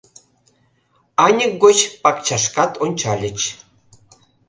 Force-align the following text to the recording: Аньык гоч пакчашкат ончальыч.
Аньык 1.25 1.53
гоч 1.63 1.77
пакчашкат 2.03 2.71
ончальыч. 2.83 3.39